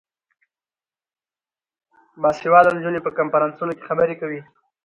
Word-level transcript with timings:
باسواده 2.21 2.69
نجونې 2.75 2.99
په 3.03 3.11
کنفرانسونو 3.17 3.71
کې 3.77 3.83
خبرې 3.89 4.15
کوي. 4.21 4.41